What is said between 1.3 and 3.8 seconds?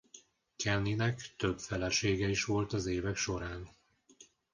több felesége is volt az évek során.